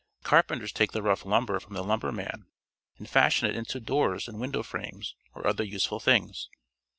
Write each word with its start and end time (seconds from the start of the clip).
Car 0.23 0.41
penters 0.41 0.73
take 0.73 0.93
the 0.93 1.03
rough 1.03 1.27
lumber 1.27 1.59
from 1.59 1.75
the 1.75 1.83
lumbermen 1.83 2.47
and 2.97 3.07
fashion 3.07 3.47
it 3.47 3.55
into 3.55 3.79
doors 3.79 4.27
and 4.27 4.39
window 4.39 4.63
frames 4.63 5.13
or 5.35 5.45
other 5.45 5.63
useful 5.63 5.99
things. 5.99 6.49